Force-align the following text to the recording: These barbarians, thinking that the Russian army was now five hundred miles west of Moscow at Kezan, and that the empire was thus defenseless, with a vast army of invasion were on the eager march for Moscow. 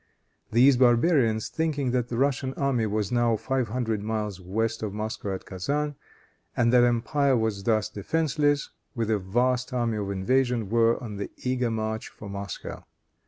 These 0.51 0.77
barbarians, 0.77 1.47
thinking 1.47 1.91
that 1.91 2.07
the 2.07 2.17
Russian 2.17 2.55
army 2.55 2.87
was 2.87 3.11
now 3.11 3.37
five 3.37 3.67
hundred 3.67 4.01
miles 4.01 4.41
west 4.41 4.81
of 4.81 4.95
Moscow 4.95 5.35
at 5.35 5.45
Kezan, 5.45 5.93
and 6.57 6.73
that 6.73 6.79
the 6.81 6.87
empire 6.87 7.37
was 7.37 7.65
thus 7.65 7.87
defenseless, 7.87 8.71
with 8.95 9.11
a 9.11 9.19
vast 9.19 9.73
army 9.73 9.97
of 9.97 10.09
invasion 10.09 10.69
were 10.69 10.97
on 11.03 11.17
the 11.17 11.29
eager 11.43 11.69
march 11.69 12.07
for 12.07 12.27
Moscow. 12.27 12.83